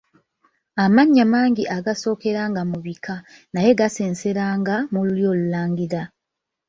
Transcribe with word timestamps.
Amannya 0.83 1.25
mangi 1.33 1.63
agaasookeranga 1.75 2.61
mu 2.71 2.77
bika, 2.85 3.15
naye 3.53 3.71
gaasenseranga 3.79 4.75
mu 4.91 4.99
lulyo 5.07 5.27
olulangira. 5.33 6.01